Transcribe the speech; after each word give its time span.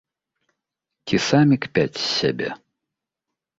Ці 1.09 1.15
самі 1.29 1.55
кпяць 1.67 1.97
з 2.01 2.03
сябе. 2.17 2.49